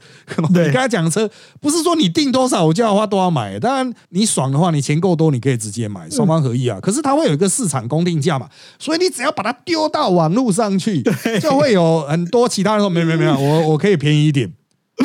[0.51, 1.29] 你刚才讲车，
[1.61, 3.59] 不是说你定多少我就要花多少买。
[3.59, 6.79] 当然你爽的话，你钱够多，你可以直接买，双方合意啊。
[6.81, 11.03] 可是它会有一个市场公定价嘛，所以你只要把它丢到网络上去，
[11.41, 14.53] 就会有很多其他人说没有没有没有，我我可以便宜一点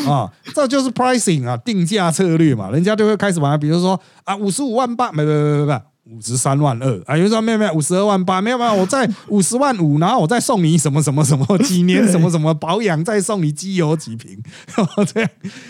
[0.07, 5.81] 啊， 这就是 pricing 啊，定价策略嘛，人家就会开始玩，比如说啊，五十五万八，没没没没没。
[6.09, 7.15] 五十三万二啊！
[7.15, 14.37] 有人说没有没有五十二万八，没有没有，我在 五十万五，然后我再送你什么什么什么几年什么什么保养，再送你机油几瓶，
[15.13, 15.29] 这样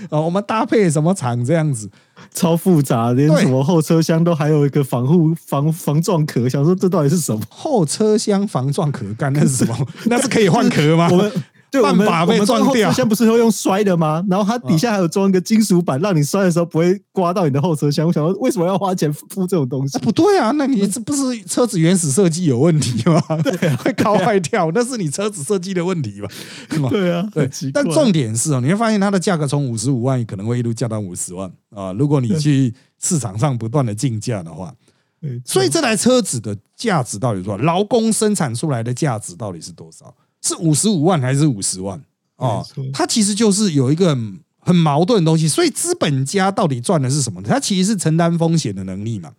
[0.10, 1.90] 啊，我们搭配什么厂这样子，
[2.34, 7.42] 超复杂，连什么后车厢都还有一个防护防防撞壳，想说这到底是什么？
[7.50, 9.76] 后车厢防撞壳干那是什么？
[10.06, 11.10] 那是可以换壳吗？
[11.82, 14.24] 对，我们我们撞掉，车厢不是会用摔的吗？
[14.30, 18.08] 然后它底下还有装一个金属板，让你摔的时候不会刮到你的后车厢。
[18.08, 19.98] 我想说，为什么要花钱铺这种东西？
[20.00, 23.22] 不对啊，那你这不是车子原始设计有问题吗？
[23.44, 26.28] 对， 会搞坏掉，那是你车子设计的问题吧？
[26.90, 27.50] 对啊，对。
[27.74, 31.94] 但重点是哦，你会发现它的价格从五十五万可能会一路降到五十万啊。
[31.94, 34.74] 如果你去市场上不断的竞价的话，
[35.44, 37.64] 所以这台车子的价值到底多少？
[37.64, 40.14] 劳工生产出来的价值到底是多少？
[40.48, 42.02] 是五十五万还是五十万
[42.38, 42.64] 啊？
[42.94, 44.18] 它其实就是有一个
[44.60, 47.42] 很矛盾的东西，所以资本家到底赚的是什么？
[47.42, 49.32] 他其实是承担风险的能力嘛。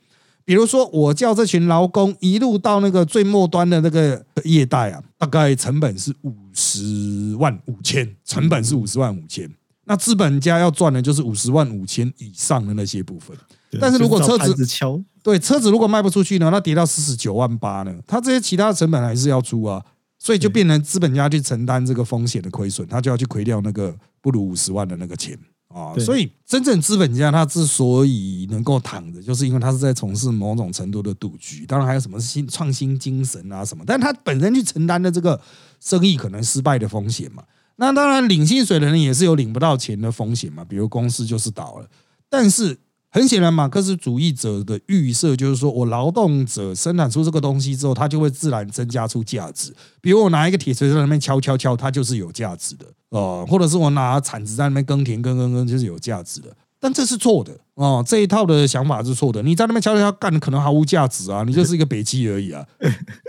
[0.45, 9.51] 比如说，我叫这群劳工一路到那个最末端的那个业代啊，大概成本是五十万五千，成本是五十万五千。
[9.85, 13.37] 那资本家要赚的就是五十万五千以上的那些部分。
[13.79, 19.85] 但是如果车子敲，对，车子如果卖不出去呢，那跌到四十九万八呢，它这些其他的成本还是要出啊，
[20.19, 25.95] 所以就变成资本家去承担这个风险的亏损，他就要去亏掉那个不如五十万的那个钱啊。
[25.99, 35.41] 所以真正资本家他之所以能够躺着，就是因为他是在从事某种程度的赌局，当然还有什么新创新精神啊什么，但他本身去承担的这个
[35.81, 37.45] 生意可能失败的风险嘛。
[37.77, 41.89] 那当然，领薪水的人也是有领不到钱的风险嘛，比如公司就是倒了，
[42.29, 42.79] 但是。
[43.11, 49.75] 很显然，马克思主义者的预设就是说，我劳动者生产出这个东西之后，它就会自然增加出价值。
[50.01, 56.55] 比如我拿一个铁锤在那边敲敲敲，它就是有价值的哦、或者是我拿铲子在那边耕田耕耕耕，就是有价值的。
[56.79, 59.43] 但这是错的哦，这一套的想法是错的。
[59.43, 62.65] 你在那边敲敲敲干，可能毫无价值啊，你就是一个北七而已啊，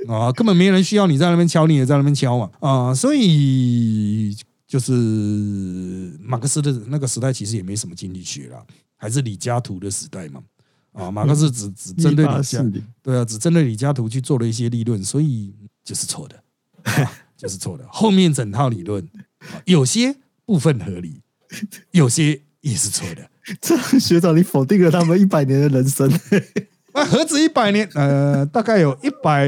[0.08, 4.36] 啊，根本没人需要你在那边敲，你也在那边敲嘛啊，所以
[4.68, 4.94] 就是
[6.22, 8.62] 马克思的那个时代其实也没什么经济学啦，
[9.00, 10.44] 还是李嘉图的时代嘛。
[10.92, 12.64] 啊，马克思只只针对李嘉，
[13.02, 16.44] 对啊，只针对李嘉图去做了一些理论，所以就是错的，
[16.84, 17.88] 啊 就是错的。
[17.90, 19.08] 后面整套理论
[19.40, 21.22] 啊有些部分合理，
[21.92, 23.30] 有些也是错的。
[23.62, 26.12] 这样学长你否定了他们一百年的人生，
[27.00, 27.88] 啊，何止一百年？
[27.94, 29.48] 呃，大概有一百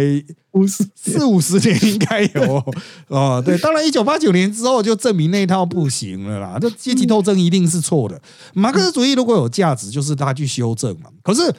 [0.52, 2.64] 五十四五十年应该有
[3.08, 3.42] 哦。
[3.46, 6.58] 对，当然一九八九年之后就证明那一套不行了啦。
[6.60, 8.20] 这阶级斗争一定是错的。
[8.54, 11.10] 马克思主义如果有价值，就是他去修正嘛。
[11.24, 11.54] 可是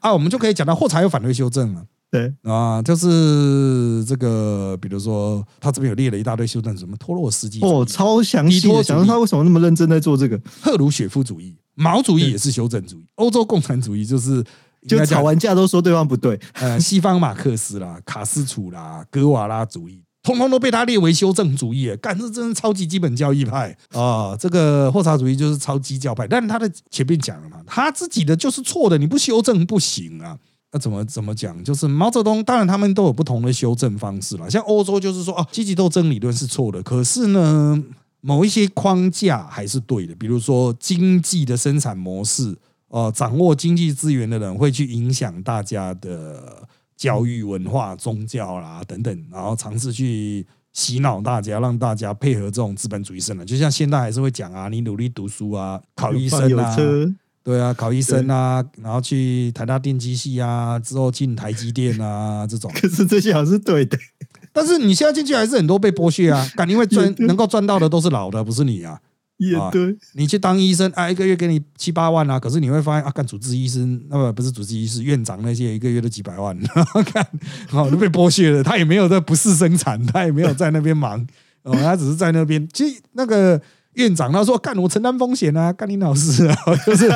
[0.00, 1.82] 啊，我们就可以讲到霍柴有反对修正了。
[2.10, 14.44] 对，啊，就是这个，比如说他这边有列了一大堆修正，什么托洛斯基哦，超详细的，依托想说他为什么那么认真在做这个，赫鲁雪夫主义、毛主义也是修正主义，欧洲共产主义就是应
[14.88, 30.36] 就吵完架都说对方不对，呃，西方马克思啦、卡斯楚啦、格瓦拉主义，通通都被他列为修正主义耶，干这真是超级基本教义派啊、这个霍查主义就是超基教派，但是他的前面讲了嘛，他自己的就是错的，你不修正不行啊。
[30.70, 31.64] 那怎么怎么讲？
[31.64, 34.50] 就是毛泽东，当然他们都有不同的修正方式了。
[34.50, 37.82] 像欧洲就是说，哦，积极斗争理论是错的，可是呢，
[38.20, 42.54] 某一些框架还是对的，比如说经济的生产模式，
[42.88, 53.46] 呃，掌握经济资源的人会去影响大家的教育、文化、宗教啦等等，然后尝试去洗脑大家，让大家配合这种资本主义生产。
[53.46, 56.76] 就像现在还是会讲啊，你努力读书啊，考医生啊，
[57.42, 62.70] 对啊，考医生啊，然后去台大电机系啊，之后进台积电啊这种。
[62.74, 63.98] 可是这些好像是对的，
[64.52, 68.98] 但是你现在进去还是很多被剥削啊，干因为赚能够赚到的都是老的，不是你啊。
[69.56, 76.58] 啊也对，你去当医生啊，一个月给你七八万啊，可是你会发现啊，干主治医生，那么不是主治医师，院长那些一个月都几百万，
[77.06, 77.24] 看
[77.68, 81.24] 好都被剥削了，他也没有在不是生产， 他也没有在那边忙
[81.62, 82.68] 哦，他只是在那边。
[82.72, 83.60] 其实那个
[83.94, 87.08] 院长他说干我承担风险啊，干你老师啊， 就是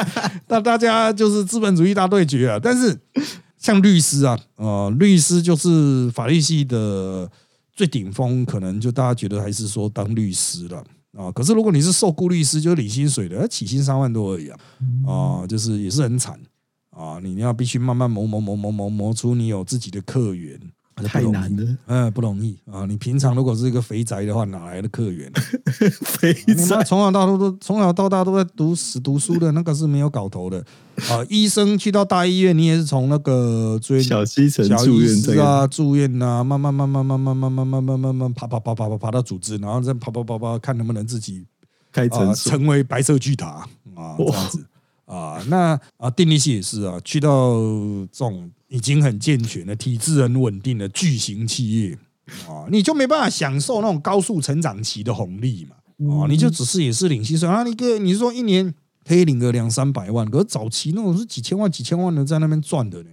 [0.49, 2.59] 那大家就是资本主义大对决啊。
[2.63, 2.97] 但是
[3.59, 7.29] 像律师啊，呃，律师就是法律系的
[7.75, 10.85] 最顶峰，可能就大家觉得还是说当律师了。
[11.17, 14.59] 啊，可是如果你是受雇律师，就是领薪水的，起薪三万多而已啊，
[15.07, 16.41] 啊，就是也是很惨
[16.91, 22.85] 啊，你要必须慢慢磨磨磨磨磨磨出你有自己的客源，不太难了，嗯，不容易啊！
[22.87, 25.31] 你平常如果是一个肥宅的话，哪来的客源？
[26.03, 30.59] 肥你妈仔从小到大都从小到大都在读死读书的，那个是没有搞头的
[31.09, 31.25] 啊！
[31.29, 41.49] 医生去到大医院，你也是从那个追小西城小住院啊，住院啊，慢慢慢慢慢慢慢慢慢慢慢慢爬爬爬爬爬爬到组织，然后再爬爬爬爬，看能不能自己啊
[41.91, 44.65] 开诊所，成为白色巨塔啊这样子
[45.07, 45.43] 啊。
[45.49, 47.55] 那啊，电力系也是啊，去到
[48.11, 51.99] 这种已经很健全的、体制很稳定的巨型企业
[52.49, 55.77] 啊，你就没办法享受那种高速成长期的红利嘛。
[56.09, 58.73] 哦，你就只是也是领薪水啊，你个你说一年
[59.07, 63.11] 可以领个两三百万，可是早期那种是几千万、几千万的在那边赚的呢。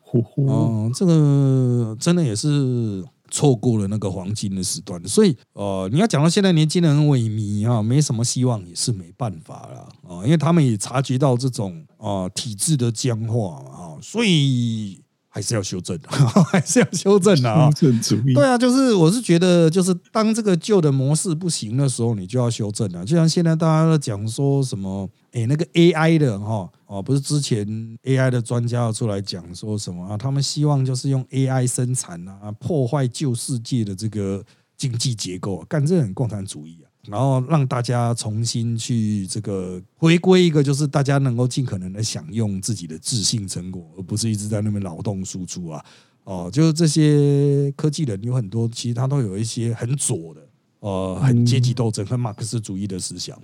[0.00, 15.00] 呼呼，哦，这个真的也是错过了那个黄金的时段，所以呃，你要讲到现在年轻人很萎靡啊，没什么希望也是没办法了啊，因为他们也察觉到这种啊体制的僵化啊，所以
[15.32, 15.96] 还是要修正，
[16.50, 17.88] 还是要修正的啊 修。
[17.90, 23.04] 正主义，对啊，就是我是觉得，就是当这个旧的模式不行的时候，你就要修正啊。
[23.04, 27.64] 就像现在大家都讲说什么，诶，那个 AI 的哈哦，不是之前
[28.02, 30.18] AI 的专家要出来讲说什么啊？
[30.18, 34.44] 他们希望就是用 AI 生产啊，破坏旧世界的这个
[34.76, 36.89] 经济结构啊，干这很共产主义啊。
[37.06, 45.84] 然后让大家重新去这个回归一个，就是大家能够尽可能的享用自己的自信成果，而不是一直在那边劳动输出啊。
[46.24, 50.40] 哦，就是这些科技人有很多，其实他都有一些很左的，
[50.80, 53.36] 呃，很阶级斗争、很马克思主义的思想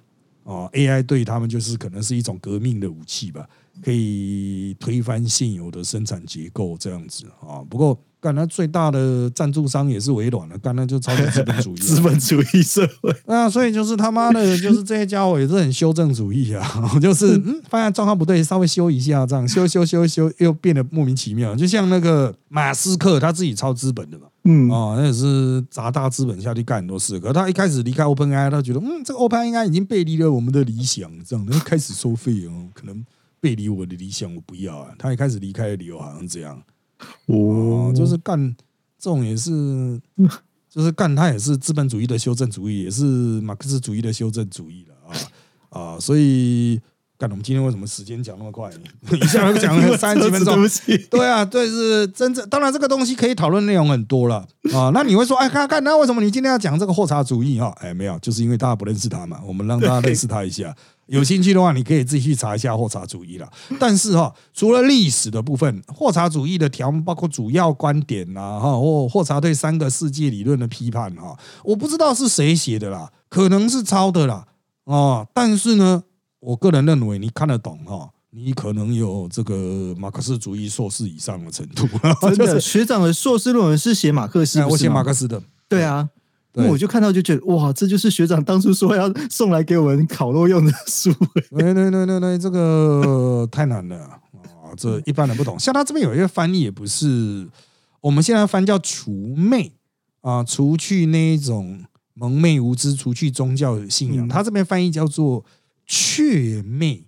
[0.44, 3.48] 哦，AI 对他们就是可能是一种革命的武器吧，
[3.82, 7.64] 可以推翻现有的生产结构这样子啊。
[7.68, 16.66] 不过，干那最大的赞助商也是微软了，干那就超级资本主义， 资本主义社会 那，所以就是他妈的，就是这些家伙也是很修正主义啊，
[17.00, 24.26] 就是嗯，发现状况不对，稍微修一下，这样修修修修，又变得莫名其妙，就像那个马斯克他自己超资本的嘛。
[24.42, 27.20] 嗯，哦，那也是砸大资本下去干很多事。
[27.20, 33.04] 可他一开始离开 OpenAI，他觉得嗯，这个 OpenAI 已经背离了我们的理想，这样，他开始收费哦，可能
[33.40, 34.90] 背离我的理想，我不要啊。
[34.98, 36.60] 他一开始离开的理由好像这样，
[37.26, 38.56] 哦，就是干
[38.98, 40.00] 这种也是，
[40.70, 43.04] 就是干他也是资本主义的修正主义，也是
[43.42, 46.80] 马克思主义的修正主义了啊啊，所以。
[47.18, 48.70] 干，我们今天为什么时间讲那么快？
[49.10, 50.68] 一下就讲了三十几分钟。
[51.08, 52.46] 对啊，对是真正。
[52.50, 54.90] 当然，这个东西可以讨论内容很多了啊。
[54.92, 57.72] 那你会说，哎，看看，那为什么你今天要讲这个霍查主义啊？
[57.80, 59.40] 哎，没有，就是因为大家不认识他嘛。
[59.46, 60.76] 我们让大家认识他一下。
[61.06, 63.48] 有兴趣的话，你可以自己去查一下霍查主义了。
[63.78, 74.46] 但是哈，除了历史的部分，霍查主义的条目包括主要观点呐，哈，或霍查对三个世界理论的批判哈，我不知道是谁写的啦，可能是抄的啦
[74.84, 75.26] 啊。
[75.32, 76.04] 但是呢。
[76.38, 81.88] 我个人认为，你看得懂哈，你可能有这个马克思主义硕士以上的程度。
[82.20, 85.42] 真的，学长的硕士论文是写马克思，我写马克思的。
[85.68, 86.08] 对啊，
[86.68, 91.12] 我就看到就觉得哇，这就是学长当初说要送来给我们烤肉用的书。
[91.50, 94.18] 对对对对对，这个 太难了啊！
[94.76, 95.58] 这一般人不懂。
[95.58, 97.48] 像他这边有一个翻译，也不是
[98.00, 99.72] 我们现在翻叫除魅
[100.22, 101.84] 啊，除去那一种
[102.14, 104.28] 蒙昧无知，除去宗教信仰。
[104.28, 105.44] 他这边翻译叫做。
[105.88, 107.06] 确魅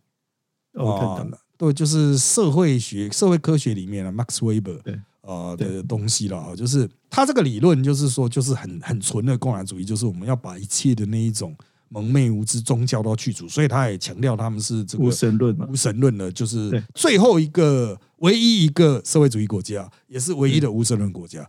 [0.74, 11.54] 哦，对，就是社会学、社会科学里面的 Max Weber 对呃的东西了就是他这个理论，就是说，就是很很纯的共产主义，就是我们要把一切的那一种
[11.90, 21.46] 蒙昧无知宗教都去除，所以他也强调他们是这个无神论，无神论的，就是最后一个唯一一个社会主义国家，也是唯一的无神论国家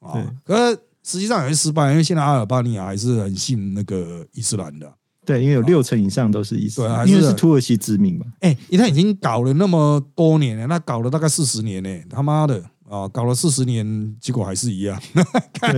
[0.00, 0.30] 啊。
[0.44, 4.92] 可是实际上也是失败，因为现在阿尔巴尼亚还是很信那个伊斯兰的。
[5.24, 8.26] 对，因为有六成以上都是伊斯兰，因为是土耳其殖民嘛。
[8.40, 12.60] 哎，他已经搞了那么多年了，那搞了大概四十年呢，他妈的
[12.92, 15.00] 啊，搞了四十年，结果还是一样。
[15.58, 15.74] 看，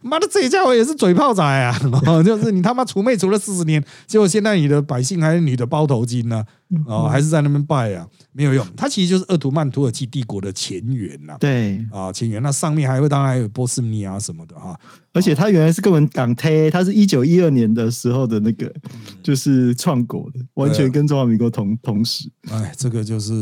[0.00, 1.78] 妈的，这家伙也是嘴炮仔啊！
[2.24, 6.42] 就是你他妈除魅除了四十年，结果现在你的百姓还是你的包头巾呢。
[6.86, 8.66] 哦，还是在那边拜啊，没有用。
[8.76, 11.36] 它其实就是鄂图曼土耳其帝国的前缘呐。
[11.38, 12.42] 对啊，前缘。
[12.42, 14.78] 那上面还会当然还有波斯尼亚什么的哈。
[15.12, 18.70] 而且它原来是根本港推，它是一九一二年的时候的那个，
[19.22, 22.30] 就是创国的，完全跟中华民国同同时。
[22.50, 23.32] 哎，这个就是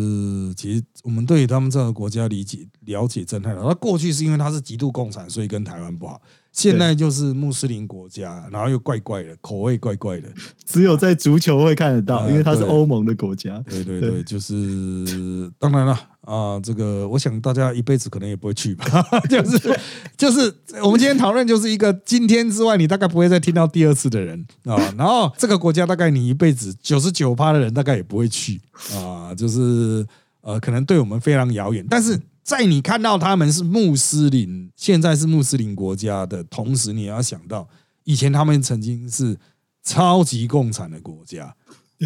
[0.54, 3.62] 其实我们对他们这个国家理解了解真太少。
[3.62, 6.20] 那过去是因为它是极度共产，所以跟台湾不好。
[6.54, 10.28] 现在就是穆斯林国家，然后又怪怪的，口味怪怪的。
[10.64, 13.60] 只有在足球会看得到，因为它是欧盟的国家。
[13.68, 18.86] 对对对，就是当然了啊，这个我想大家一辈子可能也不会去吧。
[19.28, 19.80] 就是
[20.16, 24.76] 就是我们今天讨论就是一个今天之外，你大概不会再听到第二次的人啊。
[24.96, 28.60] 然后这个国家大概你一辈子九十九趴的人大概也不会去
[28.94, 29.34] 啊。
[29.34, 30.06] 就是
[30.40, 32.16] 呃，可能对我们非常遥远，但是。
[32.44, 37.66] 在你看到他们是穆斯林，现在是穆斯林国家的同时，你要想到
[38.04, 39.34] 以前他们曾经是
[39.82, 41.56] 超级共产的国家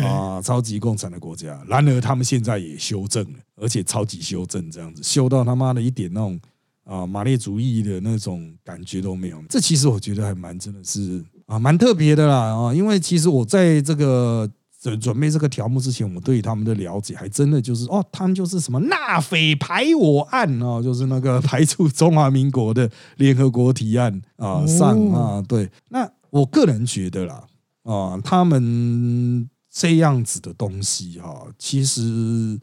[0.01, 1.61] 啊，超级共产的国家。
[1.66, 6.41] 然而他们现在也修正了，而且超级修正，这样子修到他妈的一点那种
[6.84, 9.43] 啊马列主义的那种感觉都没有。
[9.49, 14.49] 这其实我觉得还蛮真的是啊蛮特别的啦啊，因为其实我在这个。
[14.81, 25.68] 准准备这个条目之前，我对他们的了解还真的就是哦，他们就是什么纳匪排我案哦，就是那个排除中华民国的联合国提案啊上啊，对。
[25.89, 27.45] 那我个人觉得啦
[27.83, 32.61] 啊，他们这样子的东西哈，其实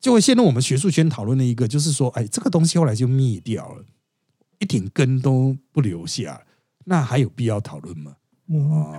[0.00, 3.84] 就会陷入我们学术圈讨论的一个，就是说，哎，这个东西后来就灭掉了，
[4.58, 6.42] 一点根都不留下，
[6.86, 8.16] 那还有必要讨论吗？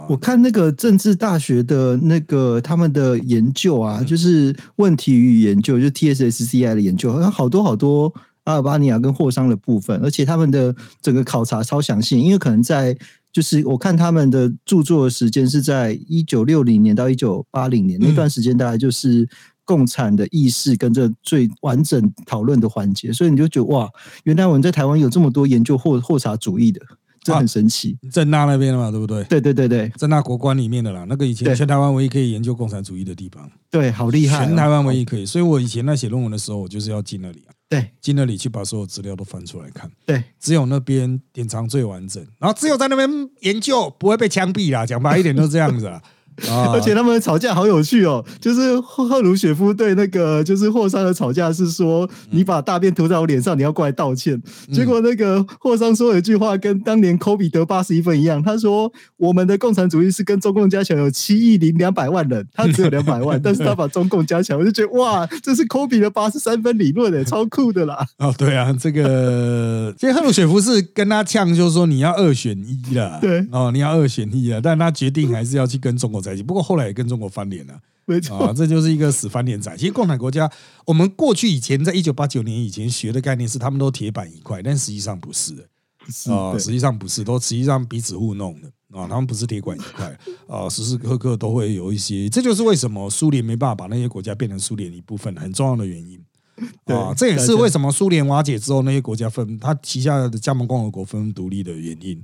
[0.09, 8.11] 我看那个政治大学的那个他们的研究啊，就是问题与研究，就 TSSCI 的研究，好像好多好多
[8.45, 12.97] 阿尔巴尼亚跟霍桑的部分，而且他们的整个考察超详细，因为可能在
[13.31, 19.27] 就是我看他们的著作的时间是在一九六零年到一九八零年那段时间，大概就是
[19.65, 23.87] 共产的意识跟这最完整讨论的环节，所以你就觉得哇，
[24.23, 26.81] 原来我们在台湾有这么多研究霍霍查主义的。
[27.23, 29.23] 这很神奇，正大那边的嘛，对不对？
[29.23, 35.25] 对对对对，正大国关里面的啦，那个以前全台湾唯一可以研究共产主义的地方，对，好厉害，全台湾唯一可以。
[35.25, 43.09] 所以我以前在写论文的时候，我就是要进那里啊，对，进那里去把所有资料都翻出来看，对，只有那边典藏最完整，然后只有在那边
[43.41, 46.01] 研究不会被枪毙啦，讲白一点都这样子啊。
[46.49, 54.41] 啊而且他们吵架好有趣哦，就是赫赫鲁雪夫对那个就是霍桑的吵架是说，你把大便涂在我脸上，你要过来道歉。
[54.71, 68.05] 结果那个霍桑说了一句话，跟当年科比得八十一分一样，他说我们的共产主义是跟中共加起来有七亿零两百万人，他只有两百万， 但是他把中共加起来，我就觉得哇，这是科比的八十三分理论诶， 超酷的啦。
[68.17, 77.77] 哦，对啊，这个其实赫鲁雪夫是跟他呛，就是说你要二选一了，对哦，你要二选一了，但他决定还是要去跟中国在一起，不过后来也跟中国翻脸了。
[78.05, 79.75] 没错，啊，这就是一个死翻脸仔。
[79.77, 80.49] 其实共产国家，
[80.85, 85.63] 我们过去以前在一九八九年以前学的概念是他们都铁板一块，但实际上不是的
[86.09, 96.19] 是啊，对实际上不是，都实际上彼此互弄的啊，他们不是铁管一块啊，时时刻刻都会有一些，这就是为什么苏联没办法把那些国家变成苏联一部分很重要的原因。
[96.85, 102.21] 对啊，这也是为什么苏联瓦解之后，那些国家分他旗下的加盟共和国纷纷独立的原因。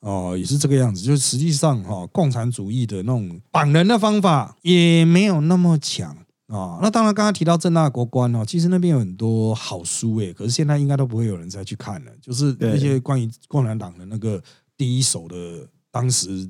[0.00, 6.16] 哦，也是这个样子，就是实际上哈、共产主义的那种绑人的方法也没有那么强
[6.50, 12.12] 啊、那当然，刚刚提到正大国关哦，其实那边有很多好书诶，可是现在应该都不会有人再去看了。
[12.22, 14.42] 就是那些关于共产党的那个
[14.74, 16.48] 第一手的，当时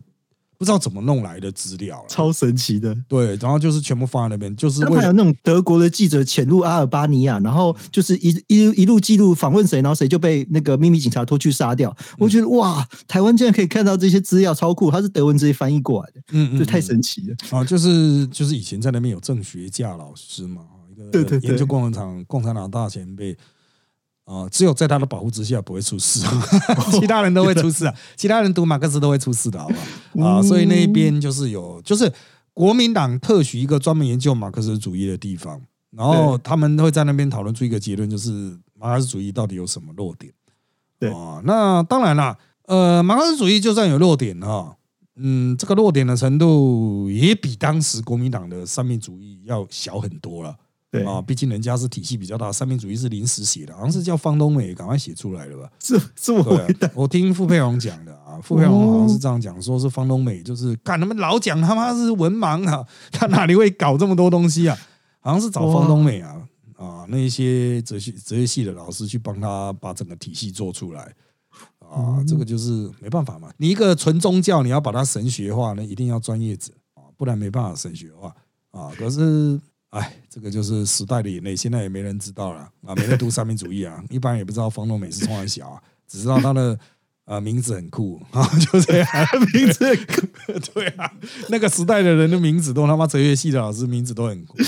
[0.59, 2.05] 不知道怎么弄来的资料了。
[2.09, 2.93] 超神奇的。
[3.07, 11.97] 对，然后就是全部放在那边，就是他们还有那种德国的记者潜入阿尔巴尼亚，然后就是一一一路记录访问谁，然后谁就被那个秘密警察拖去杀掉。
[12.19, 14.91] 我觉得哇，台湾竟然可以看到这些资料，超酷！
[14.91, 17.37] 他是德文直接翻译过来的，嗯嗯 这太嗯神奇了。
[17.51, 23.37] 啊，就是就是以前在那边有政学家老师嘛，一个对对对研究共产党共产党大前辈
[24.29, 26.21] 啊、只有在他的保护之下不会出事，
[27.01, 29.71] 其他人都会出事啊，其他人读马克思都会出事的，好
[30.13, 30.29] 不好？
[30.29, 32.13] 啊，所以那一边就是有，就是
[32.53, 35.59] 国民党特许一个专门研究马克思主义的地方，
[35.93, 40.31] 然后他们会在那边讨论出一个结论，就是马克思主义到底有什么弱点。
[40.99, 44.77] 对啊，那当然啦，呃，马克思主义就算有弱点哈，
[45.17, 50.55] 嗯，这个弱点的程度也比当时国民党的三民主义要小很多了。
[50.91, 55.71] 对，啊，毕竟人家是体系比较大，三民主义是临时写的，好像是叫方东美赶快写出来了吧？
[55.81, 64.77] 是是我对回答啊，我听傅佩荣讲的啊，傅佩荣好像是这样讲，说是方东美就是干他们老讲他妈是文盲啊，他哪里会搞这么多东西啊？
[65.21, 66.43] 好像是找方东美啊
[66.77, 71.15] 啊那一些哲学哲学系的老师去帮他把整个体系做出来。
[71.81, 73.51] 啊，这个就是没办法嘛。
[73.57, 78.29] 你一个纯宗教，你要把它神学化呢，一定要专业者啊，不然没办法神学化
[78.71, 78.93] 啊。
[78.97, 79.59] 可是，
[79.91, 86.79] 哎，这个就是时代的眼泪，现在也没人知道了啊，没人读三民主义啊，一般也不知道方东美是从哪小啊，只知道他的
[87.25, 89.09] 呃名字很酷啊，就这样，
[89.55, 90.27] 名字很酷，
[90.75, 91.11] 对啊，
[91.49, 94.59] 那个时代的人的名字都他妈哲学系的老师名字都很酷，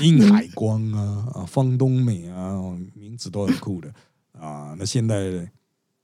[0.00, 2.54] 殷海光啊啊，方东美啊，
[2.94, 3.90] 名字都很酷的
[4.38, 5.48] 啊，那现在的。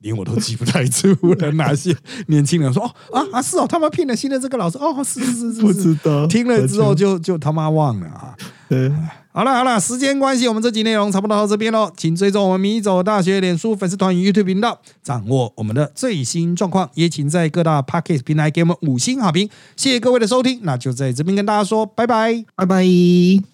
[0.03, 1.97] 连我都记不太住了，哪些
[2.27, 8.35] 年轻人说哦啊啊是哦，他妈骗了新的这个老师哦，是是是是不是知道，听了之后就就他妈忘了啊！
[8.69, 8.91] 对，
[9.33, 22.45] 好了好了，时间关系，我们这集内容差不多到这边喽，请追踪我们米走大学脸书粉丝团与 YouTube 频道，掌握我们的最新状况，也请在各大 Podcast 平台给我们五星好评，谢谢各位的收听，那就在这边跟大家说拜拜。
[22.57, 23.52] 拜拜。